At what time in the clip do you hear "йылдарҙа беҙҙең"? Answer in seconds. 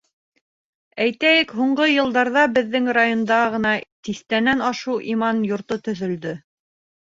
1.97-2.89